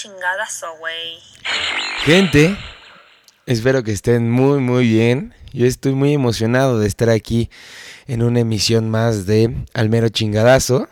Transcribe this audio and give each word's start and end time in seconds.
chingadazo, 0.00 0.66
güey. 0.78 1.18
Gente, 2.04 2.56
espero 3.44 3.82
que 3.82 3.92
estén 3.92 4.30
muy 4.30 4.60
muy 4.60 4.88
bien. 4.88 5.34
Yo 5.52 5.66
estoy 5.66 5.92
muy 5.92 6.14
emocionado 6.14 6.78
de 6.78 6.86
estar 6.86 7.10
aquí 7.10 7.50
en 8.06 8.22
una 8.22 8.40
emisión 8.40 8.88
más 8.88 9.26
de 9.26 9.54
Al 9.74 9.90
mero 9.90 10.08
chingadazo. 10.08 10.88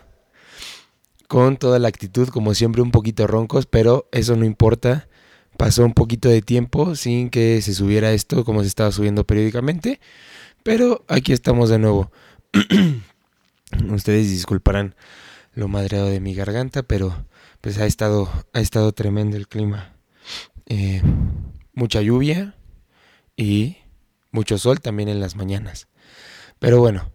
Con 1.27 1.57
toda 1.57 1.79
la 1.79 1.87
actitud, 1.87 2.29
como 2.29 2.53
siempre, 2.53 2.81
un 2.83 2.91
poquito 2.91 3.25
roncos, 3.25 3.65
pero 3.65 4.07
eso 4.11 4.35
no 4.35 4.45
importa. 4.45 5.07
Pasó 5.57 5.83
un 5.85 5.93
poquito 5.93 6.29
de 6.29 6.41
tiempo 6.41 6.95
sin 6.95 7.29
que 7.29 7.61
se 7.63 7.73
subiera 7.73 8.11
esto 8.11 8.45
como 8.45 8.61
se 8.61 8.67
estaba 8.67 8.91
subiendo 8.91 9.25
periódicamente. 9.25 9.99
Pero 10.61 11.03
aquí 11.07 11.33
estamos 11.33 11.69
de 11.69 11.79
nuevo. 11.79 12.11
Ustedes 13.89 14.29
disculparán 14.29 14.95
lo 15.53 15.67
madreado 15.67 16.07
de 16.07 16.19
mi 16.19 16.35
garganta, 16.35 16.83
pero 16.83 17.25
pues 17.61 17.77
ha 17.77 17.85
estado, 17.85 18.29
ha 18.53 18.59
estado 18.59 18.91
tremendo 18.91 19.37
el 19.37 19.47
clima. 19.47 19.95
Eh, 20.67 21.01
mucha 21.73 22.01
lluvia 22.01 22.55
y 23.35 23.77
mucho 24.31 24.57
sol 24.57 24.79
también 24.79 25.09
en 25.09 25.19
las 25.19 25.35
mañanas. 25.35 25.87
Pero 26.59 26.79
bueno, 26.79 27.11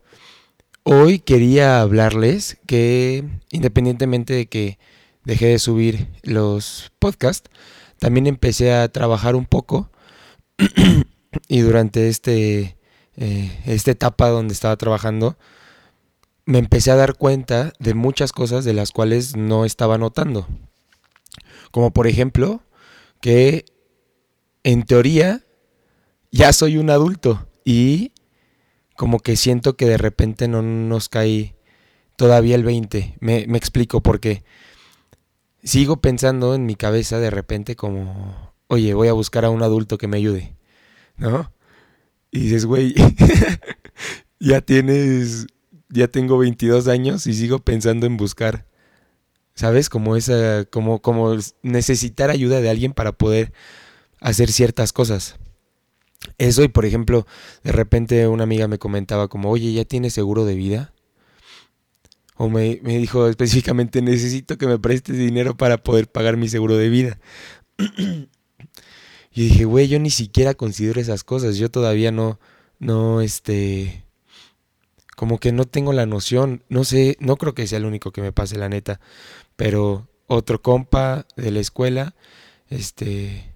hoy 0.82 1.18
quería 1.18 1.80
hablarles 1.80 2.58
que 2.66 3.24
independientemente 3.50 4.34
de 4.34 4.46
que 4.46 4.78
dejé 5.24 5.46
de 5.46 5.58
subir 5.58 6.08
los 6.22 6.92
podcasts, 6.98 7.50
también 7.98 8.26
empecé 8.26 8.72
a 8.72 8.88
trabajar 8.88 9.36
un 9.36 9.46
poco 9.46 9.90
y 11.48 11.60
durante 11.60 12.08
este, 12.08 12.76
eh, 13.16 13.60
esta 13.66 13.90
etapa 13.90 14.28
donde 14.28 14.52
estaba 14.52 14.76
trabajando, 14.76 15.38
me 16.46 16.58
empecé 16.58 16.90
a 16.90 16.96
dar 16.96 17.14
cuenta 17.14 17.72
de 17.78 17.94
muchas 17.94 18.32
cosas 18.32 18.64
de 18.64 18.74
las 18.74 18.92
cuales 18.92 19.36
no 19.36 19.64
estaba 19.64 19.98
notando. 19.98 20.46
Como 21.70 21.92
por 21.92 22.06
ejemplo, 22.06 22.62
que 23.20 23.64
en 24.62 24.84
teoría 24.84 25.44
ya 26.30 26.52
soy 26.52 26.76
un 26.76 26.90
adulto 26.90 27.48
y 27.64 28.12
como 28.96 29.20
que 29.20 29.36
siento 29.36 29.76
que 29.76 29.86
de 29.86 29.98
repente 29.98 30.48
no 30.48 30.62
nos 30.62 31.08
cae 31.08 31.56
todavía 32.16 32.54
el 32.54 32.64
20. 32.64 33.16
Me, 33.20 33.46
me 33.46 33.58
explico 33.58 34.02
porque 34.02 34.44
sigo 35.62 36.00
pensando 36.00 36.54
en 36.54 36.66
mi 36.66 36.76
cabeza 36.76 37.18
de 37.18 37.30
repente 37.30 37.74
como, 37.74 38.52
oye, 38.68 38.94
voy 38.94 39.08
a 39.08 39.14
buscar 39.14 39.44
a 39.44 39.50
un 39.50 39.62
adulto 39.62 39.98
que 39.98 40.08
me 40.08 40.18
ayude, 40.18 40.56
¿no? 41.16 41.52
Y 42.30 42.40
dices, 42.40 42.66
güey, 42.66 42.94
ya 44.40 44.60
tienes 44.60 45.46
ya 45.88 46.08
tengo 46.08 46.38
22 46.38 46.88
años 46.88 47.26
y 47.26 47.34
sigo 47.34 47.58
pensando 47.60 48.06
en 48.06 48.16
buscar, 48.16 48.66
¿sabes? 49.54 49.88
Como 49.88 50.16
esa, 50.16 50.64
como, 50.64 51.00
como 51.00 51.36
necesitar 51.62 52.30
ayuda 52.30 52.60
de 52.60 52.70
alguien 52.70 52.92
para 52.92 53.12
poder 53.12 53.52
hacer 54.20 54.50
ciertas 54.50 54.92
cosas. 54.92 55.36
Eso 56.38 56.62
y 56.62 56.68
por 56.68 56.86
ejemplo, 56.86 57.26
de 57.62 57.72
repente 57.72 58.26
una 58.28 58.44
amiga 58.44 58.68
me 58.68 58.78
comentaba 58.78 59.28
como, 59.28 59.50
oye, 59.50 59.72
¿ya 59.72 59.84
tienes 59.84 60.14
seguro 60.14 60.44
de 60.44 60.54
vida? 60.54 60.92
O 62.36 62.48
me, 62.48 62.80
me 62.82 62.98
dijo 62.98 63.28
específicamente, 63.28 64.02
necesito 64.02 64.58
que 64.58 64.66
me 64.66 64.78
prestes 64.78 65.16
dinero 65.16 65.56
para 65.56 65.78
poder 65.78 66.10
pagar 66.10 66.36
mi 66.36 66.48
seguro 66.48 66.76
de 66.76 66.88
vida. 66.88 67.20
y 69.32 69.48
dije, 69.48 69.64
güey, 69.64 69.88
yo 69.88 69.98
ni 70.00 70.10
siquiera 70.10 70.54
considero 70.54 71.00
esas 71.00 71.22
cosas, 71.22 71.56
yo 71.56 71.70
todavía 71.70 72.10
no, 72.10 72.40
no, 72.78 73.20
este, 73.20 74.03
como 75.16 75.38
que 75.38 75.52
no 75.52 75.64
tengo 75.64 75.92
la 75.92 76.06
noción, 76.06 76.62
no 76.68 76.84
sé, 76.84 77.16
no 77.20 77.36
creo 77.36 77.54
que 77.54 77.66
sea 77.66 77.78
el 77.78 77.86
único 77.86 78.12
que 78.12 78.22
me 78.22 78.32
pase 78.32 78.58
la 78.58 78.68
neta, 78.68 79.00
pero 79.56 80.08
otro 80.26 80.62
compa 80.62 81.26
de 81.36 81.50
la 81.50 81.60
escuela, 81.60 82.14
este, 82.68 83.52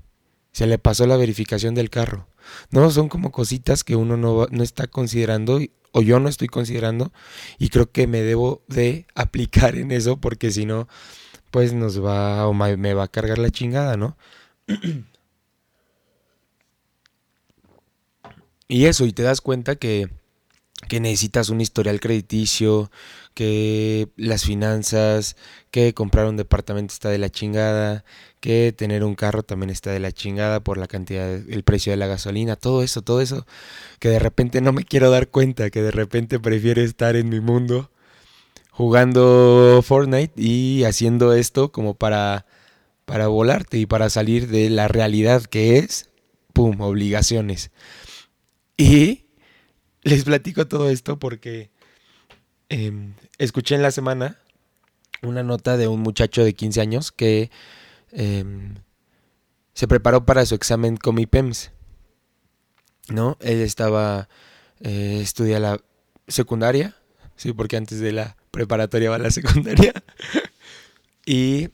se 0.53 0.67
le 0.67 0.79
pasó 0.79 1.07
la 1.07 1.17
verificación 1.17 1.75
del 1.75 1.91
carro. 1.91 2.29
No, 2.71 2.91
son 2.91 3.09
como 3.09 3.31
cositas 3.31 3.85
que 3.85 3.97
uno 3.97 4.17
no, 4.17 4.47
no 4.51 4.63
está 4.63 4.87
considerando 4.87 5.61
o 5.93 6.03
yo 6.03 6.21
no 6.21 6.29
estoy 6.29 6.49
considerando 6.49 7.13
y 7.59 7.69
creo 7.71 7.91
que 7.91 8.07
me 8.07 8.23
debo 8.23 8.63
de 8.69 9.07
aplicar 9.15 9.77
en 9.77 9.91
eso 9.93 10.19
porque 10.19 10.51
si 10.51 10.67
no, 10.67 10.89
pues 11.51 11.73
nos 11.73 12.03
va 12.05 12.47
o 12.47 12.55
me 12.55 12.95
va 12.95 13.05
a 13.05 13.09
cargar 13.09 13.39
la 13.39 13.51
chingada, 13.51 13.97
¿no? 13.97 14.17
y 18.69 18.85
eso, 18.87 19.07
y 19.07 19.13
te 19.13 19.23
das 19.23 19.41
cuenta 19.41 19.77
que 19.77 20.11
que 20.87 21.01
necesitas 21.01 21.49
un 21.49 21.61
historial 21.61 22.01
crediticio, 22.01 22.91
que 23.35 24.09
las 24.17 24.45
finanzas, 24.45 25.37
que 25.71 25.95
comprar 25.95 26.27
un 26.27 26.37
departamento 26.37 26.93
está 26.93 27.09
de 27.09 27.19
la 27.19 27.31
chingada, 27.31 28.05
que 28.41 28.73
tener 28.77 29.05
un 29.05 29.15
carro 29.15 29.43
también 29.43 29.71
está 29.71 29.91
de 29.91 30.01
la 30.01 30.13
chingada 30.13 30.61
por 30.61 30.79
la 30.79 30.87
cantidad, 30.87 31.29
el 31.29 31.63
precio 31.65 31.93
de 31.93 31.97
la 31.97 32.07
gasolina, 32.07 32.57
todo 32.57 32.83
eso, 32.83 33.03
todo 33.03 33.21
eso, 33.21 33.47
que 33.99 34.09
de 34.09 34.19
repente 34.19 34.61
no 34.61 34.73
me 34.73 34.85
quiero 34.85 35.11
dar 35.11 35.29
cuenta, 35.29 35.71
que 35.71 35.83
de 35.83 35.91
repente 35.91 36.39
prefiero 36.39 36.83
estar 36.83 37.17
en 37.17 37.29
mi 37.29 37.41
mundo 37.41 37.91
jugando 38.71 39.81
Fortnite 39.85 40.41
y 40.41 40.85
haciendo 40.85 41.33
esto 41.33 41.73
como 41.73 41.95
para, 41.95 42.47
para 43.07 43.27
volarte 43.27 43.79
y 43.79 43.87
para 43.87 44.09
salir 44.09 44.49
de 44.49 44.71
la 44.71 44.87
realidad 44.87 45.43
que 45.43 45.79
es, 45.79 46.11
pum, 46.53 46.81
obligaciones. 46.81 47.73
Y 48.77 49.28
les 50.09 50.25
platico 50.25 50.67
todo 50.67 50.89
esto 50.89 51.19
porque 51.19 51.71
em, 52.69 53.15
escuché 53.39 53.75
en 53.75 53.83
la 53.83 53.91
semana 53.91 54.39
una 55.23 55.43
nota 55.43 55.77
de 55.77 55.89
un 55.89 56.01
muchacho 56.01 56.45
de 56.45 56.55
15 56.55 56.81
años 56.81 57.13
que 57.13 57.51
em, 58.13 58.77
se 59.75 59.89
preparó 59.89 60.25
para 60.25 60.47
su 60.47 60.55
examen 60.55 60.97
con 60.97 61.19
IPEMS. 61.19 61.73
¿No? 63.11 63.39
Él 63.41 63.63
estaba, 63.63 64.29
eh, 64.81 65.21
estudia 65.23 65.59
la 65.59 65.81
secundaria, 66.27 66.95
sí, 67.37 67.55
porque 67.55 67.77
antes 67.77 68.01
de 68.01 68.13
la 68.13 68.37
preparatoria 68.51 69.09
va 69.09 69.19
la 69.19 69.31
secundaria. 69.31 69.95
y 71.25 71.69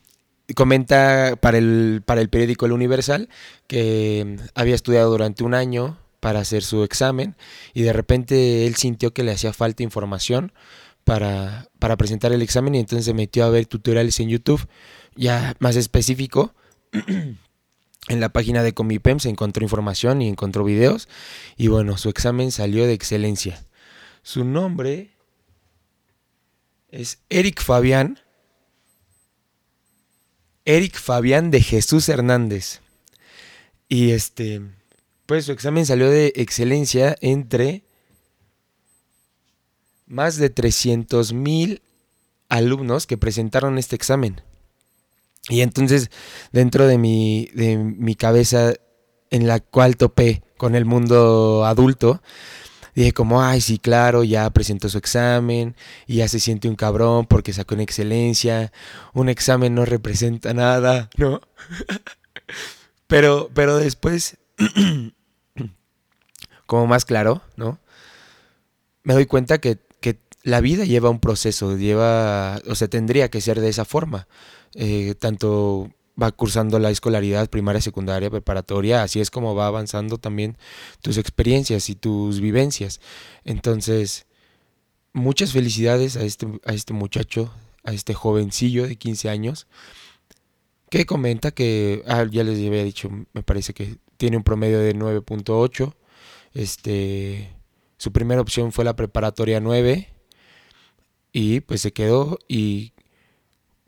comenta 0.55 1.35
para 1.41 1.57
el, 1.57 2.03
para 2.05 2.21
el 2.21 2.29
periódico 2.29 2.65
El 2.65 2.71
Universal 2.71 3.29
que 3.67 4.19
em, 4.19 4.37
había 4.53 4.75
estudiado 4.75 5.09
durante 5.11 5.43
un 5.43 5.53
año 5.53 5.97
para 6.25 6.39
hacer 6.39 6.63
su 6.63 6.83
examen 6.83 7.35
y 7.75 7.83
de 7.83 7.93
repente 7.93 8.65
él 8.65 8.73
sintió 8.73 9.13
que 9.13 9.21
le 9.21 9.31
hacía 9.31 9.53
falta 9.53 9.83
información 9.83 10.53
para, 11.03 11.69
para 11.77 11.97
presentar 11.97 12.33
el 12.33 12.41
examen 12.41 12.73
y 12.73 12.79
entonces 12.79 13.05
se 13.05 13.13
metió 13.13 13.45
a 13.45 13.51
ver 13.51 13.67
tutoriales 13.67 14.19
en 14.19 14.29
YouTube 14.29 14.67
ya 15.15 15.55
más 15.59 15.75
específico. 15.75 16.55
en 16.93 18.19
la 18.19 18.29
página 18.29 18.63
de 18.63 18.73
Comipem 18.73 19.19
se 19.19 19.29
encontró 19.29 19.61
información 19.61 20.23
y 20.23 20.27
encontró 20.27 20.63
videos 20.63 21.09
y 21.57 21.67
bueno, 21.67 21.95
su 21.95 22.09
examen 22.09 22.51
salió 22.51 22.87
de 22.87 22.93
excelencia. 22.93 23.63
Su 24.23 24.45
nombre 24.45 25.11
es 26.89 27.19
Eric 27.29 27.61
Fabián. 27.61 28.19
Eric 30.65 30.97
Fabián 30.97 31.51
de 31.51 31.61
Jesús 31.61 32.09
Hernández. 32.09 32.81
Y 33.87 34.09
este 34.09 34.63
pues 35.25 35.45
su 35.45 35.51
examen 35.51 35.85
salió 35.85 36.09
de 36.09 36.33
excelencia 36.35 37.15
entre 37.21 37.83
más 40.07 40.37
de 40.37 40.49
300 40.49 41.33
mil 41.33 41.81
alumnos 42.49 43.07
que 43.07 43.17
presentaron 43.17 43.77
este 43.77 43.95
examen. 43.95 44.41
Y 45.49 45.61
entonces, 45.61 46.09
dentro 46.51 46.87
de 46.87 46.97
mi, 46.97 47.49
de 47.53 47.77
mi 47.77 48.15
cabeza 48.15 48.73
en 49.29 49.47
la 49.47 49.59
cual 49.59 49.97
topé 49.97 50.43
con 50.57 50.75
el 50.75 50.85
mundo 50.85 51.65
adulto, 51.65 52.21
dije 52.95 53.11
como, 53.13 53.41
ay, 53.43 53.61
sí, 53.61 53.77
claro, 53.77 54.23
ya 54.23 54.49
presentó 54.51 54.89
su 54.89 54.97
examen 54.97 55.75
y 56.07 56.17
ya 56.17 56.27
se 56.27 56.39
siente 56.39 56.67
un 56.67 56.75
cabrón 56.75 57.25
porque 57.25 57.53
sacó 57.53 57.75
una 57.75 57.83
excelencia. 57.83 58.71
Un 59.13 59.29
examen 59.29 59.75
no 59.75 59.85
representa 59.85 60.53
nada, 60.53 61.09
¿no? 61.17 61.41
pero, 63.07 63.51
pero 63.53 63.77
después 63.77 64.37
como 66.65 66.87
más 66.87 67.05
claro, 67.05 67.41
¿no? 67.55 67.79
Me 69.03 69.13
doy 69.13 69.25
cuenta 69.25 69.59
que, 69.59 69.79
la 70.43 70.61
vida 70.61 70.85
lleva 70.85 71.09
un 71.09 71.19
proceso, 71.19 71.75
lleva, 71.75 72.61
o 72.67 72.75
sea, 72.75 72.87
tendría 72.87 73.31
que 73.31 73.41
ser 73.41 73.59
de 73.59 73.69
esa 73.69 73.83
forma. 73.83 74.27
Eh, 74.75 75.15
tanto 75.17 75.89
va 76.21 76.31
cursando 76.31 76.77
la 76.77 76.91
escolaridad 76.91 77.49
primaria, 77.49 77.81
secundaria, 77.81 78.29
preparatoria, 78.29 79.01
así 79.01 79.19
es 79.19 79.31
como 79.31 79.55
va 79.55 79.65
avanzando 79.65 80.19
también 80.19 80.55
tus 81.01 81.17
experiencias 81.17 81.89
y 81.89 81.95
tus 81.95 82.41
vivencias. 82.41 83.01
Entonces, 83.43 84.27
muchas 85.13 85.51
felicidades 85.51 86.15
a 86.15 86.23
este, 86.23 86.47
a 86.65 86.73
este 86.73 86.93
muchacho, 86.93 87.51
a 87.83 87.93
este 87.93 88.13
jovencillo 88.13 88.87
de 88.87 88.97
15 88.97 89.29
años, 89.29 89.67
que 90.89 91.05
comenta 91.05 91.51
que, 91.51 92.03
ah, 92.07 92.25
ya 92.29 92.43
les 92.43 92.65
había 92.65 92.83
dicho, 92.83 93.09
me 93.33 93.43
parece 93.43 93.73
que 93.73 93.97
tiene 94.17 94.37
un 94.37 94.43
promedio 94.43 94.79
de 94.79 94.95
9.8 94.95 95.95
este, 96.55 97.53
su 97.97 98.11
primera 98.11 98.41
opción 98.41 98.71
fue 98.71 98.85
la 98.85 98.95
preparatoria 98.95 99.59
9 99.59 100.09
y 101.31 101.59
pues 101.59 101.81
se 101.81 101.93
quedó 101.93 102.39
y 102.47 102.93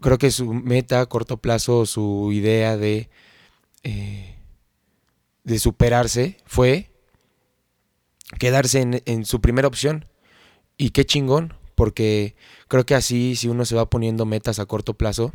creo 0.01 0.17
que 0.17 0.29
su 0.31 0.53
meta 0.53 1.01
a 1.01 1.05
corto 1.07 1.37
plazo, 1.37 1.85
su 1.85 2.29
idea 2.31 2.77
de, 2.77 3.09
eh, 3.83 4.35
de 5.43 5.59
superarse 5.59 6.37
fue 6.45 6.91
quedarse 8.37 8.81
en, 8.81 9.01
en 9.05 9.25
su 9.25 9.41
primera 9.41 9.67
opción. 9.67 10.05
Y 10.77 10.91
qué 10.91 11.05
chingón, 11.05 11.55
porque 11.73 12.35
creo 12.67 12.85
que 12.85 12.93
así, 12.93 13.35
si 13.35 13.47
uno 13.47 13.65
se 13.65 13.75
va 13.75 13.89
poniendo 13.89 14.25
metas 14.25 14.59
a 14.59 14.65
corto 14.65 14.93
plazo, 14.93 15.33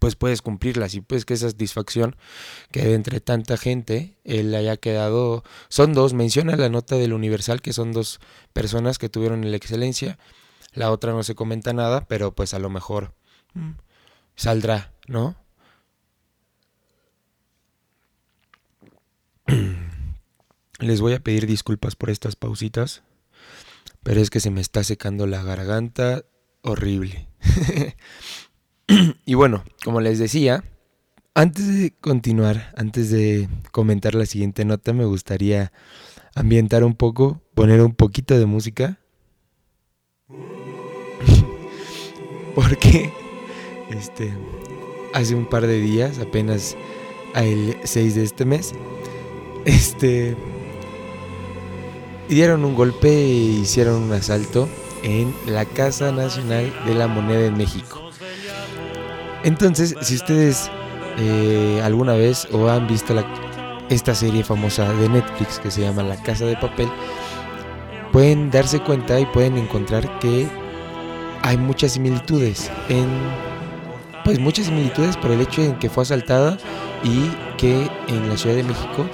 pues 0.00 0.16
puedes 0.16 0.42
cumplirlas. 0.42 0.94
Y 0.94 1.02
pues 1.02 1.24
que 1.24 1.34
esa 1.34 1.50
satisfacción 1.50 2.16
que 2.72 2.94
entre 2.94 3.20
tanta 3.20 3.56
gente 3.56 4.16
él 4.24 4.52
haya 4.54 4.76
quedado 4.76 5.44
son 5.68 5.92
dos 5.92 6.14
menciona 6.14 6.56
la 6.56 6.68
nota 6.68 6.96
del 6.96 7.12
universal 7.12 7.62
que 7.62 7.72
son 7.72 7.92
dos 7.92 8.18
personas 8.52 8.98
que 8.98 9.08
tuvieron 9.08 9.48
la 9.48 9.56
excelencia 9.56 10.18
la 10.72 10.90
otra 10.90 11.12
no 11.12 11.22
se 11.22 11.36
comenta 11.36 11.72
nada 11.72 12.06
pero 12.08 12.34
pues 12.34 12.54
a 12.54 12.58
lo 12.58 12.70
mejor 12.70 13.14
mm, 13.54 13.72
saldrá 14.36 14.92
no 15.06 15.36
les 20.78 21.00
voy 21.00 21.12
a 21.12 21.20
pedir 21.20 21.46
disculpas 21.46 21.94
por 21.94 22.10
estas 22.10 22.36
pausitas 22.36 23.02
pero 24.02 24.20
es 24.20 24.30
que 24.30 24.40
se 24.40 24.50
me 24.50 24.62
está 24.62 24.82
secando 24.82 25.26
la 25.26 25.42
garganta 25.42 26.24
horrible 26.62 27.28
y 29.24 29.34
bueno, 29.34 29.62
como 29.84 30.00
les 30.00 30.18
decía, 30.18 30.64
antes 31.34 31.68
de 31.68 31.92
continuar, 32.00 32.72
antes 32.76 33.10
de 33.10 33.48
comentar 33.70 34.14
la 34.14 34.26
siguiente 34.26 34.64
nota, 34.64 34.92
me 34.92 35.04
gustaría 35.04 35.72
ambientar 36.34 36.84
un 36.84 36.94
poco, 36.94 37.40
poner 37.54 37.82
un 37.82 37.94
poquito 37.94 38.38
de 38.38 38.46
música. 38.46 38.98
Porque 42.54 43.12
este 43.90 44.32
hace 45.14 45.34
un 45.34 45.46
par 45.46 45.66
de 45.66 45.80
días, 45.80 46.18
apenas 46.18 46.76
el 47.34 47.76
6 47.84 48.14
de 48.14 48.24
este 48.24 48.44
mes, 48.44 48.72
este 49.64 50.36
dieron 52.28 52.64
un 52.64 52.74
golpe 52.74 53.08
e 53.08 53.60
hicieron 53.62 54.02
un 54.02 54.12
asalto 54.12 54.68
en 55.02 55.34
la 55.46 55.64
Casa 55.64 56.12
Nacional 56.12 56.72
de 56.86 56.94
la 56.94 57.08
Moneda 57.08 57.46
en 57.46 57.56
México. 57.56 58.09
Entonces, 59.44 59.94
si 60.00 60.16
ustedes 60.16 60.70
eh, 61.18 61.80
alguna 61.82 62.14
vez 62.14 62.46
o 62.52 62.68
han 62.68 62.86
visto 62.86 63.14
esta 63.88 64.14
serie 64.14 64.44
famosa 64.44 64.92
de 64.94 65.08
Netflix 65.08 65.58
que 65.58 65.70
se 65.70 65.82
llama 65.82 66.02
La 66.02 66.16
Casa 66.16 66.44
de 66.44 66.56
Papel, 66.56 66.88
pueden 68.12 68.50
darse 68.50 68.80
cuenta 68.80 69.18
y 69.18 69.26
pueden 69.26 69.56
encontrar 69.56 70.18
que 70.18 70.48
hay 71.42 71.56
muchas 71.56 71.92
similitudes 71.92 72.70
en 72.88 73.08
pues 74.24 74.38
muchas 74.38 74.66
similitudes 74.66 75.16
por 75.16 75.30
el 75.30 75.40
hecho 75.40 75.62
de 75.62 75.78
que 75.78 75.88
fue 75.88 76.02
asaltada 76.02 76.58
y 77.02 77.30
que 77.56 77.88
en 78.08 78.28
la 78.28 78.36
Ciudad 78.36 78.56
de 78.56 78.62
México 78.62 79.06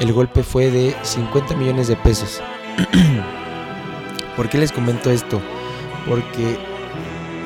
el 0.00 0.12
golpe 0.12 0.42
fue 0.42 0.70
de 0.70 0.94
50 1.02 1.54
millones 1.56 1.86
de 1.88 1.96
pesos. 1.96 2.40
¿Por 4.36 4.48
qué 4.48 4.58
les 4.58 4.72
comento 4.72 5.10
esto? 5.10 5.40
Porque 6.08 6.58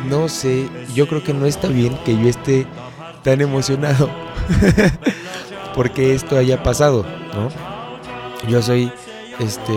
no 0.08 0.28
sé, 0.28 0.68
yo 0.94 1.08
creo 1.08 1.22
que 1.22 1.34
no 1.34 1.46
está 1.46 1.68
bien 1.68 1.96
que 2.04 2.16
yo 2.16 2.28
esté 2.28 2.66
tan 3.22 3.40
emocionado 3.40 4.08
porque 5.74 6.14
esto 6.14 6.36
haya 6.36 6.62
pasado, 6.62 7.04
¿no? 7.34 7.48
Yo 8.48 8.62
soy 8.62 8.90
este 9.38 9.72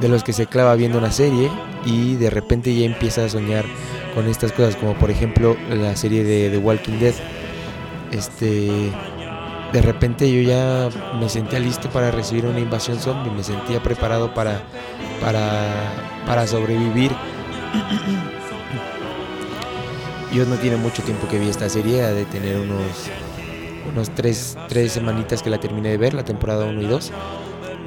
de 0.00 0.08
los 0.08 0.24
que 0.24 0.32
se 0.32 0.46
clava 0.46 0.74
viendo 0.74 0.98
una 0.98 1.12
serie 1.12 1.50
y 1.84 2.16
de 2.16 2.30
repente 2.30 2.74
ya 2.74 2.84
empieza 2.84 3.24
a 3.24 3.28
soñar 3.28 3.64
con 4.14 4.26
estas 4.26 4.52
cosas, 4.52 4.76
como 4.76 4.94
por 4.94 5.10
ejemplo 5.10 5.56
la 5.70 5.94
serie 5.96 6.24
de 6.24 6.50
The 6.50 6.58
Walking 6.58 6.98
Dead. 6.98 7.14
Este 8.12 8.90
de 9.72 9.82
repente 9.82 10.32
yo 10.32 10.48
ya 10.48 10.88
me 11.18 11.28
sentía 11.28 11.58
listo 11.58 11.90
para 11.90 12.10
recibir 12.10 12.46
una 12.46 12.60
invasión 12.60 12.98
zombie, 12.98 13.30
me 13.30 13.42
sentía 13.42 13.82
preparado 13.82 14.32
para 14.34 14.62
para 15.20 16.22
para 16.26 16.46
sobrevivir. 16.46 17.12
Yo 20.32 20.44
no 20.44 20.56
tiene 20.56 20.76
mucho 20.76 21.02
tiempo 21.02 21.28
que 21.28 21.38
vi 21.38 21.48
esta 21.48 21.68
serie, 21.68 22.02
de 22.02 22.24
tener 22.24 22.56
unos, 22.56 23.10
unos 23.92 24.10
tres, 24.10 24.56
tres 24.68 24.92
semanitas 24.92 25.42
que 25.42 25.50
la 25.50 25.58
terminé 25.58 25.90
de 25.90 25.96
ver, 25.96 26.14
la 26.14 26.24
temporada 26.24 26.66
1 26.66 26.82
y 26.82 26.86
2. 26.86 27.12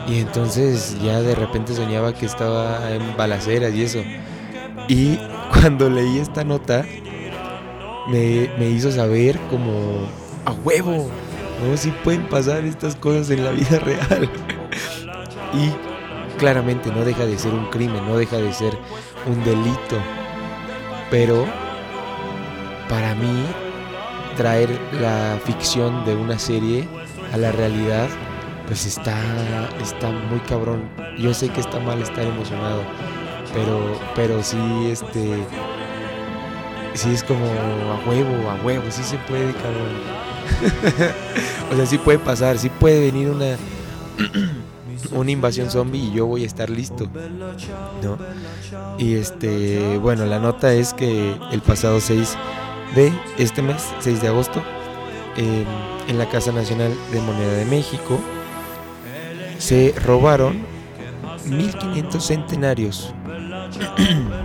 Y 0.08 0.20
entonces 0.20 0.98
ya 1.04 1.22
de 1.22 1.36
repente 1.36 1.76
soñaba 1.76 2.14
que 2.14 2.26
estaba 2.26 2.92
en 2.92 3.16
balaceras 3.18 3.74
y 3.74 3.84
eso. 3.84 4.00
Y 4.88 5.20
cuando 5.52 5.90
leí 5.90 6.20
esta 6.20 6.44
nota, 6.44 6.86
me, 8.08 8.50
me 8.58 8.70
hizo 8.70 8.92
saber 8.92 9.38
como 9.50 10.08
a 10.46 10.52
huevo, 10.52 11.10
¿no? 11.64 11.78
Si 11.78 11.92
pueden 11.92 12.28
pasar 12.28 12.64
estas 12.64 12.96
cosas 12.96 13.30
en 13.30 13.44
la 13.44 13.52
vida 13.52 13.80
real. 13.84 14.30
y 15.54 16.38
claramente 16.40 16.90
no 16.90 17.04
deja 17.04 17.26
de 17.26 17.38
ser 17.38 17.54
un 17.54 17.66
crimen, 17.66 18.06
no 18.08 18.18
deja 18.18 18.38
de 18.38 18.54
ser 18.54 18.78
un 19.28 19.44
delito. 19.44 19.98
Pero 21.12 21.46
para 22.90 23.16
mí 23.16 23.46
traer 24.36 24.70
la 25.00 25.40
ficción 25.46 26.04
de 26.06 26.16
una 26.16 26.40
serie 26.40 26.88
a 27.32 27.38
la 27.38 27.52
realidad 27.52 28.10
pues 28.68 28.86
está 28.86 29.18
está 29.82 30.12
muy 30.12 30.40
cabrón. 30.42 30.84
Yo 31.18 31.34
sé 31.34 31.50
que 31.50 31.60
está 31.60 31.80
mal 31.80 32.02
estar 32.02 32.24
emocionado 32.24 32.84
pero 33.54 34.00
pero 34.16 34.44
sí 34.44 34.58
este 34.92 35.44
sí 36.94 37.12
es 37.12 37.24
como 37.24 37.46
a 37.46 38.10
huevo 38.10 38.50
a 38.50 38.56
huevo 38.64 38.84
sí 38.90 39.04
se 39.04 39.18
puede 39.20 39.54
cabrón. 39.54 40.20
O 41.72 41.76
sea 41.76 41.86
sí 41.86 41.98
puede 42.00 42.18
pasar 42.18 42.58
sí 42.58 42.70
puede 42.70 43.12
venir 43.12 43.30
una 43.30 43.56
una 45.12 45.32
invasión 45.32 45.70
zombie 45.70 46.06
y 46.06 46.12
yo 46.14 46.26
voy 46.26 46.44
a 46.44 46.48
estar 46.48 46.70
listo 46.70 47.08
no 48.04 48.18
y 48.98 49.16
este 49.16 49.98
bueno 50.00 50.26
la 50.26 50.40
nota 50.40 50.74
es 50.74 50.94
que 50.94 51.36
el 51.52 51.62
pasado 51.62 52.00
6 52.00 52.36
de 52.96 53.14
este 53.38 53.62
mes, 53.62 53.94
6 54.00 54.22
de 54.22 54.28
agosto, 54.28 54.62
en 55.38 56.18
la 56.18 56.28
Casa 56.28 56.52
Nacional 56.52 56.94
de 57.12 57.22
Moneda 57.22 57.54
de 57.54 57.66
México, 57.66 58.20
se 59.58 59.94
robaron 60.04 60.66
1500 61.46 62.26
centenarios. 62.26 63.14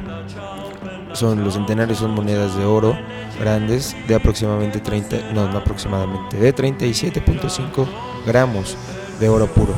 son 1.15 1.45
los 1.45 1.55
centenarios 1.55 1.99
son 1.99 2.11
monedas 2.11 2.57
de 2.57 2.65
oro 2.65 2.99
grandes 3.39 3.97
de 4.09 4.15
aproximadamente 4.15 4.81
30, 4.81 5.33
no, 5.33 5.49
no 5.49 5.59
aproximadamente, 5.59 6.37
de 6.37 6.55
37.5 6.55 7.87
gramos 8.27 8.77
de 9.21 9.29
oro 9.29 9.47
puro. 9.47 9.75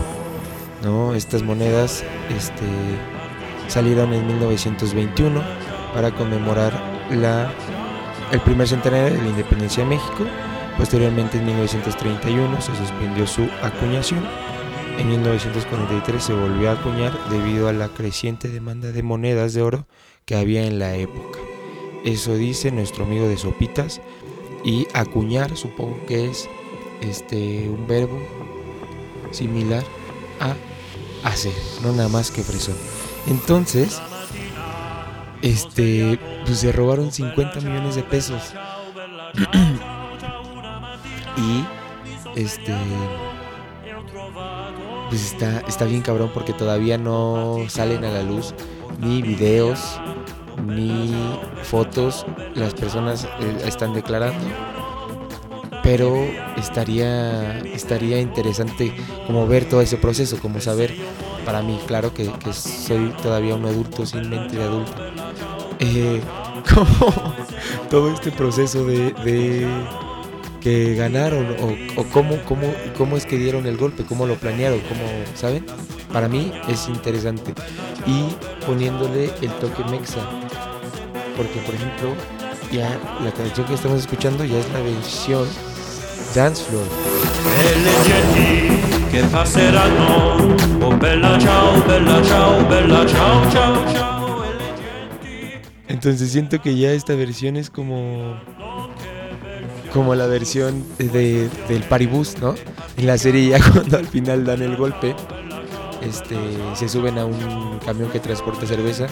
¿no? 0.83 1.15
Estas 1.15 1.43
monedas 1.43 2.05
este, 2.37 2.65
salieron 3.69 4.13
en 4.13 4.27
1921 4.27 5.43
para 5.95 6.11
conmemorar 6.11 6.73
la 7.11 7.51
el 8.33 8.41
primer 8.41 8.69
centenario 8.69 9.17
de 9.17 9.23
la 9.23 9.29
independencia 9.29 9.85
de 9.85 9.91
México. 9.91 10.27
Posteriormente, 10.77 11.39
en 11.39 11.47
1931, 11.47 12.61
se 12.61 12.75
suspendió 12.77 13.27
su 13.27 13.49
acuñación. 13.63 14.27
En 14.99 15.09
1943 15.09 16.23
se 16.23 16.33
volvió 16.33 16.71
a 16.71 16.75
acuñar 16.75 17.13
debido 17.29 17.69
a 17.69 17.73
la 17.73 17.89
creciente 17.89 18.49
demanda 18.49 18.93
de 18.93 19.03
monedas 19.03 19.53
de 19.53 19.63
oro 19.63 19.87
que 20.25 20.37
había 20.37 20.67
en 20.67 20.79
la 20.79 20.97
época. 20.97 21.39
Eso 22.05 22.35
dice 22.35 22.71
nuestro 22.71 23.05
amigo 23.05 23.29
de 23.29 23.37
Sopitas. 23.37 24.01
Y 24.65 24.89
acuñar 24.95 25.57
supongo 25.57 26.05
que 26.07 26.29
es 26.29 26.49
este 27.01 27.69
un 27.69 27.87
verbo 27.87 28.19
similar 29.31 29.85
a 30.41 30.57
hacer, 31.29 31.53
no 31.83 31.93
nada 31.93 32.09
más 32.09 32.31
que 32.31 32.43
fresón. 32.43 32.77
Entonces, 33.29 34.01
este, 35.43 36.19
pues 36.45 36.61
se 36.61 36.73
robaron 36.73 37.13
50 37.13 37.61
millones 37.61 37.97
de 37.97 38.03
pesos. 38.03 38.55
y 41.37 41.65
este 42.41 42.75
pues 45.09 45.33
está, 45.33 45.61
está 45.61 45.85
bien 45.85 46.03
cabrón 46.03 46.31
porque 46.35 46.53
todavía 46.53 46.99
no 46.99 47.59
salen 47.69 48.05
a 48.05 48.11
la 48.11 48.23
luz 48.23 48.55
ni 48.99 49.23
videos 49.23 50.01
ni 50.67 51.15
fotos. 51.63 52.27
Las 52.55 52.75
personas 52.75 53.25
eh, 53.41 53.63
están 53.65 53.95
declarando. 53.95 54.45
Pero 55.87 56.17
estaría, 56.57 57.61
estaría 57.61 58.21
interesante 58.21 58.93
como 59.29 59.47
ver 59.47 59.69
todo 59.69 59.81
ese 59.83 59.97
proceso, 59.97 60.37
como 60.41 60.61
saber, 60.61 60.93
para 61.45 61.63
mí, 61.63 61.79
claro 61.87 62.13
que, 62.13 62.29
que 62.45 62.53
soy 62.53 63.11
todavía 63.23 63.55
un 63.55 63.67
adulto 63.67 64.05
sin 64.05 64.29
mente 64.29 64.57
de 64.57 64.65
adulto, 64.65 64.93
eh, 65.79 66.21
como 66.75 67.15
todo 67.89 68.13
este 68.13 68.33
proceso 68.33 68.85
de, 68.85 69.15
que 70.61 70.97
ganaron 70.97 71.55
o, 71.97 72.03
cómo, 72.13 72.37
cómo, 72.47 72.67
cómo, 72.99 73.17
es 73.17 73.25
que 73.25 73.39
dieron 73.39 73.65
el 73.67 73.77
golpe, 73.77 74.05
cómo 74.05 74.27
lo 74.27 74.35
planearon, 74.35 74.81
cómo, 74.81 75.03
¿saben? 75.37 75.65
Para 76.13 76.29
mí 76.29 76.51
es 76.67 76.89
interesante. 76.89 77.55
Y 78.09 78.35
poniéndole 78.67 79.31
el 79.41 79.51
toque 79.61 79.85
mexa. 79.85 80.19
Porque, 81.37 81.61
por 81.61 81.77
ejemplo, 81.77 82.13
ya 82.73 82.99
la 83.23 83.31
canción 83.31 83.69
que 83.69 83.75
estamos 83.75 84.01
escuchando 84.01 84.45
ya 84.45 84.59
es 84.59 84.69
la 84.73 84.81
versión 84.81 85.47
Dance 86.37 86.63
Floor. 86.65 86.85
Entonces 95.89 96.31
siento 96.31 96.61
que 96.61 96.77
ya 96.77 96.93
esta 96.93 97.15
versión 97.15 97.57
es 97.57 97.71
como 97.71 98.39
como 99.95 100.15
la 100.15 100.27
versión 100.27 100.85
de, 100.99 101.49
del 101.69 101.83
paribus, 101.85 102.37
¿no? 102.39 102.55
En 102.99 103.07
la 103.07 103.17
serie 103.17 103.49
ya 103.49 103.71
cuando 103.73 103.97
al 103.97 104.07
final 104.07 104.45
dan 104.45 104.61
el 104.61 104.77
golpe, 104.77 105.17
este, 106.03 106.37
se 106.75 106.91
suben 106.91 107.17
a 107.17 107.25
un 107.25 107.79
camión 107.87 108.11
que 108.11 108.21
transporta 108.21 108.67
cerveza. 108.67 109.07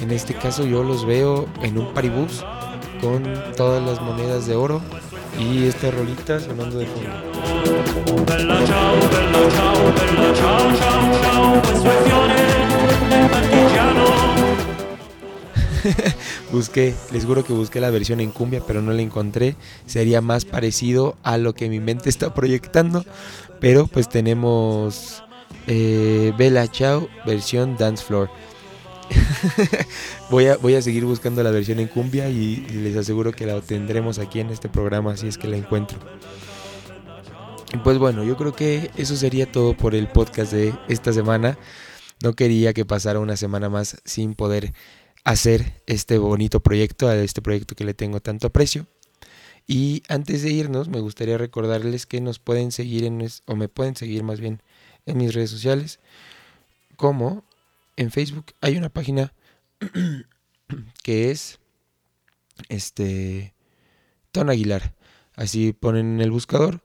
En 0.00 0.10
este 0.10 0.34
caso 0.34 0.66
yo 0.66 0.82
los 0.82 1.06
veo 1.06 1.46
en 1.62 1.78
un 1.78 1.94
paribus 1.94 2.44
con 3.00 3.22
todas 3.56 3.80
las 3.86 4.00
monedas 4.00 4.48
de 4.48 4.56
oro 4.56 4.82
y 5.38 5.64
esta 5.66 5.90
rolita 5.90 6.40
sonando 6.40 6.78
de 6.78 6.86
fondo. 6.86 7.10
busqué, 16.52 16.94
les 17.12 17.24
juro 17.24 17.44
que 17.44 17.52
busqué 17.52 17.80
la 17.80 17.90
versión 17.90 18.20
en 18.20 18.30
cumbia, 18.30 18.62
pero 18.66 18.82
no 18.82 18.92
la 18.92 19.02
encontré. 19.02 19.56
Sería 19.86 20.20
más 20.20 20.44
parecido 20.44 21.16
a 21.22 21.38
lo 21.38 21.54
que 21.54 21.68
mi 21.68 21.80
mente 21.80 22.08
está 22.08 22.34
proyectando. 22.34 23.04
Pero 23.60 23.86
pues 23.86 24.08
tenemos 24.08 25.22
eh, 25.66 26.32
Bella 26.36 26.68
Chao 26.68 27.08
versión 27.26 27.76
Dance 27.76 28.04
Floor. 28.04 28.30
voy, 30.30 30.46
a, 30.46 30.56
voy 30.56 30.74
a 30.74 30.82
seguir 30.82 31.04
buscando 31.04 31.42
la 31.42 31.50
versión 31.50 31.78
en 31.80 31.88
cumbia 31.88 32.28
y 32.28 32.56
les 32.56 32.96
aseguro 32.96 33.32
que 33.32 33.46
la 33.46 33.60
tendremos 33.60 34.18
aquí 34.18 34.40
en 34.40 34.50
este 34.50 34.68
programa 34.68 35.16
si 35.16 35.28
es 35.28 35.38
que 35.38 35.48
la 35.48 35.56
encuentro. 35.56 35.98
Pues 37.82 37.98
bueno, 37.98 38.22
yo 38.22 38.36
creo 38.36 38.54
que 38.54 38.90
eso 38.96 39.16
sería 39.16 39.50
todo 39.50 39.76
por 39.76 39.94
el 39.94 40.08
podcast 40.08 40.52
de 40.52 40.72
esta 40.88 41.12
semana. 41.12 41.58
No 42.22 42.34
quería 42.34 42.72
que 42.72 42.84
pasara 42.84 43.18
una 43.18 43.36
semana 43.36 43.68
más 43.68 44.00
sin 44.04 44.34
poder 44.34 44.72
hacer 45.24 45.82
este 45.86 46.18
bonito 46.18 46.60
proyecto, 46.60 47.10
este 47.10 47.42
proyecto 47.42 47.74
que 47.74 47.84
le 47.84 47.94
tengo 47.94 48.20
tanto 48.20 48.46
aprecio. 48.46 48.86
Y 49.66 50.02
antes 50.08 50.42
de 50.42 50.50
irnos, 50.50 50.88
me 50.88 51.00
gustaría 51.00 51.36
recordarles 51.36 52.06
que 52.06 52.20
nos 52.20 52.38
pueden 52.38 52.70
seguir 52.70 53.04
en, 53.04 53.26
o 53.46 53.56
me 53.56 53.68
pueden 53.68 53.96
seguir 53.96 54.22
más 54.22 54.38
bien 54.38 54.62
en 55.06 55.18
mis 55.18 55.34
redes 55.34 55.50
sociales, 55.50 55.98
como 56.96 57.44
en 57.96 58.10
Facebook 58.10 58.46
hay 58.60 58.76
una 58.76 58.88
página 58.88 59.32
que 61.02 61.30
es 61.30 61.58
este 62.68 63.54
Ton 64.32 64.50
Aguilar. 64.50 64.94
Así 65.34 65.72
ponen 65.72 66.14
en 66.14 66.20
el 66.20 66.30
buscador. 66.30 66.82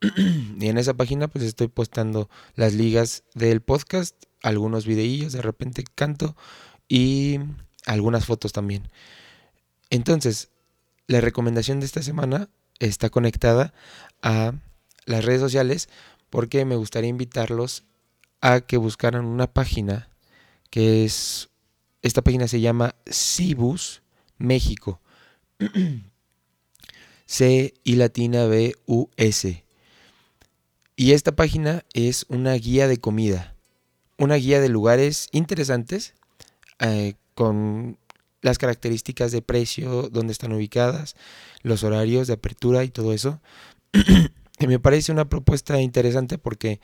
y 0.00 0.66
en 0.66 0.78
esa 0.78 0.94
página 0.94 1.28
pues 1.28 1.44
estoy 1.44 1.68
postando 1.68 2.30
las 2.54 2.74
ligas 2.74 3.24
del 3.34 3.60
podcast, 3.60 4.16
algunos 4.42 4.86
videillos, 4.86 5.32
de 5.32 5.42
repente 5.42 5.84
canto 5.94 6.36
y 6.88 7.38
algunas 7.86 8.24
fotos 8.24 8.52
también. 8.52 8.88
Entonces, 9.90 10.50
la 11.06 11.20
recomendación 11.20 11.80
de 11.80 11.86
esta 11.86 12.02
semana 12.02 12.48
está 12.78 13.10
conectada 13.10 13.74
a 14.22 14.54
las 15.04 15.24
redes 15.24 15.40
sociales 15.40 15.88
porque 16.30 16.64
me 16.64 16.76
gustaría 16.76 17.10
invitarlos 17.10 17.84
a 18.40 18.60
que 18.60 18.76
buscaran 18.76 19.24
una 19.24 19.52
página 19.52 20.09
que 20.70 21.04
es, 21.04 21.50
esta 22.02 22.22
página 22.22 22.48
se 22.48 22.60
llama 22.60 22.94
Cibus 23.10 24.02
México. 24.38 25.00
C 27.26 27.74
y 27.84 27.94
latina 27.94 28.46
B 28.46 28.74
U 28.86 29.08
S. 29.16 29.64
Y 30.96 31.12
esta 31.12 31.32
página 31.32 31.84
es 31.94 32.26
una 32.28 32.54
guía 32.54 32.88
de 32.88 32.96
comida, 32.96 33.54
una 34.18 34.34
guía 34.34 34.60
de 34.60 34.68
lugares 34.68 35.28
interesantes 35.30 36.14
eh, 36.80 37.14
con 37.34 37.98
las 38.42 38.58
características 38.58 39.30
de 39.30 39.42
precio, 39.42 40.08
dónde 40.10 40.32
están 40.32 40.52
ubicadas, 40.52 41.14
los 41.62 41.84
horarios 41.84 42.26
de 42.26 42.34
apertura 42.34 42.82
y 42.82 42.88
todo 42.88 43.12
eso. 43.12 43.40
me 44.66 44.78
parece 44.80 45.12
una 45.12 45.28
propuesta 45.28 45.80
interesante 45.80 46.36
porque 46.36 46.80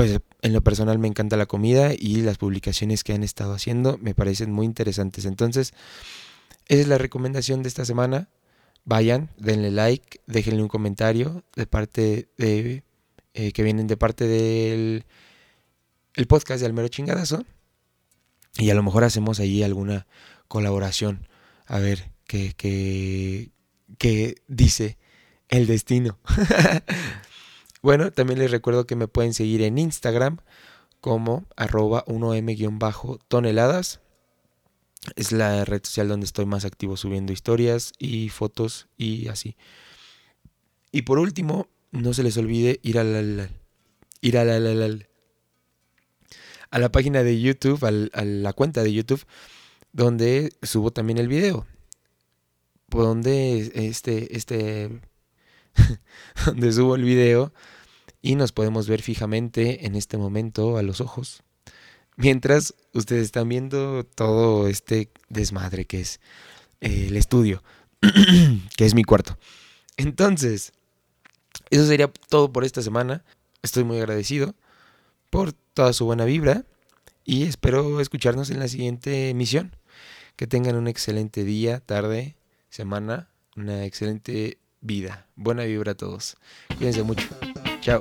pues 0.00 0.18
en 0.40 0.54
lo 0.54 0.62
personal 0.62 0.98
me 0.98 1.08
encanta 1.08 1.36
la 1.36 1.44
comida 1.44 1.92
y 1.92 2.22
las 2.22 2.38
publicaciones 2.38 3.04
que 3.04 3.12
han 3.12 3.22
estado 3.22 3.52
haciendo 3.52 3.98
me 3.98 4.14
parecen 4.14 4.50
muy 4.50 4.64
interesantes. 4.64 5.26
Entonces, 5.26 5.74
esa 6.68 6.80
es 6.80 6.88
la 6.88 6.96
recomendación 6.96 7.62
de 7.62 7.68
esta 7.68 7.84
semana. 7.84 8.30
Vayan, 8.86 9.28
denle 9.36 9.70
like, 9.70 10.22
déjenle 10.26 10.62
un 10.62 10.68
comentario 10.68 11.44
de 11.54 11.66
parte 11.66 12.30
de 12.38 12.82
eh, 13.34 13.52
que 13.52 13.62
vienen 13.62 13.88
de 13.88 13.98
parte 13.98 14.26
del 14.26 15.04
el 16.14 16.26
podcast 16.26 16.60
de 16.60 16.66
Almero 16.66 16.88
Chingadazo. 16.88 17.44
Y 18.56 18.70
a 18.70 18.74
lo 18.74 18.82
mejor 18.82 19.04
hacemos 19.04 19.38
ahí 19.38 19.62
alguna 19.62 20.06
colaboración. 20.48 21.28
A 21.66 21.78
ver 21.78 22.10
qué, 22.24 22.54
qué, 22.56 23.50
qué 23.98 24.36
dice 24.48 24.96
el 25.50 25.66
destino. 25.66 26.18
Bueno, 27.82 28.10
también 28.10 28.38
les 28.38 28.50
recuerdo 28.50 28.86
que 28.86 28.96
me 28.96 29.08
pueden 29.08 29.32
seguir 29.32 29.62
en 29.62 29.78
Instagram 29.78 30.38
como 31.00 31.46
arroba 31.56 32.04
1m-toneladas. 32.06 34.00
Es 35.16 35.32
la 35.32 35.64
red 35.64 35.80
social 35.82 36.08
donde 36.08 36.26
estoy 36.26 36.44
más 36.44 36.66
activo 36.66 36.98
subiendo 36.98 37.32
historias 37.32 37.92
y 37.98 38.28
fotos 38.28 38.88
y 38.98 39.28
así. 39.28 39.56
Y 40.92 41.02
por 41.02 41.18
último, 41.18 41.68
no 41.90 42.12
se 42.12 42.22
les 42.22 42.36
olvide 42.36 42.80
ir 42.82 42.98
a 42.98 43.04
la, 43.04 43.48
ir 44.20 44.36
a 44.36 44.44
la, 44.44 44.98
a 46.70 46.78
la 46.78 46.92
página 46.92 47.22
de 47.22 47.40
YouTube, 47.40 47.82
a 47.84 48.22
la 48.22 48.52
cuenta 48.52 48.82
de 48.82 48.92
YouTube, 48.92 49.24
donde 49.92 50.52
subo 50.62 50.90
también 50.90 51.16
el 51.18 51.28
video. 51.28 51.66
Por 52.90 53.04
donde 53.04 53.72
este, 53.74 54.36
este 54.36 55.00
donde 56.46 56.72
subo 56.72 56.94
el 56.94 57.04
video 57.04 57.52
y 58.22 58.34
nos 58.34 58.52
podemos 58.52 58.88
ver 58.88 59.02
fijamente 59.02 59.86
en 59.86 59.94
este 59.94 60.18
momento 60.18 60.76
a 60.76 60.82
los 60.82 61.00
ojos. 61.00 61.42
Mientras 62.16 62.74
ustedes 62.92 63.22
están 63.22 63.48
viendo 63.48 64.04
todo 64.04 64.68
este 64.68 65.10
desmadre 65.28 65.86
que 65.86 66.00
es 66.00 66.20
eh, 66.80 67.06
el 67.08 67.16
estudio, 67.16 67.62
que 68.76 68.84
es 68.84 68.94
mi 68.94 69.04
cuarto. 69.04 69.38
Entonces, 69.96 70.72
eso 71.70 71.86
sería 71.86 72.10
todo 72.28 72.52
por 72.52 72.64
esta 72.64 72.82
semana. 72.82 73.24
Estoy 73.62 73.84
muy 73.84 73.98
agradecido 73.98 74.54
por 75.30 75.52
toda 75.52 75.92
su 75.92 76.04
buena 76.04 76.24
vibra 76.24 76.64
y 77.24 77.44
espero 77.44 78.00
escucharnos 78.00 78.50
en 78.50 78.58
la 78.58 78.68
siguiente 78.68 79.30
emisión. 79.30 79.76
Que 80.36 80.46
tengan 80.46 80.76
un 80.76 80.88
excelente 80.88 81.44
día, 81.44 81.80
tarde, 81.80 82.36
semana, 82.70 83.28
una 83.56 83.84
excelente 83.84 84.58
vida. 84.80 85.26
Buena 85.36 85.64
vibra 85.64 85.92
a 85.92 85.94
todos. 85.94 86.36
Cuídense 86.76 87.02
mucho. 87.02 87.28
Chao. 87.80 88.00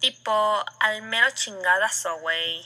Tipo, 0.00 0.64
al 0.80 1.02
mero 1.02 1.26
chingadazo, 1.34 2.18
güey. 2.20 2.62